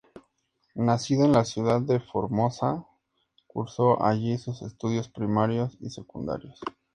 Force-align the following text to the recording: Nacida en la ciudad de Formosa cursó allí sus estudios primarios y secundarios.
Nacida 0.73 1.25
en 1.25 1.33
la 1.33 1.45
ciudad 1.45 1.79
de 1.79 1.99
Formosa 1.99 2.87
cursó 3.45 4.03
allí 4.03 4.39
sus 4.39 4.63
estudios 4.63 5.07
primarios 5.09 5.77
y 5.79 5.91
secundarios. 5.91 6.59